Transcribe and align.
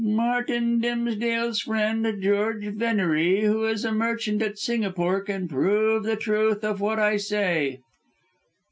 "Martin 0.03 0.79
Dimsdale's 0.79 1.61
friend, 1.61 2.07
George 2.23 2.65
Venery, 2.69 3.41
who 3.43 3.65
is 3.65 3.85
a 3.85 3.91
merchant 3.91 4.41
at 4.41 4.57
Singapore, 4.57 5.21
can 5.21 5.47
prove 5.47 6.01
the 6.05 6.15
truth 6.15 6.63
of 6.63 6.81
what 6.81 6.97
I 6.97 7.17
say." 7.17 7.81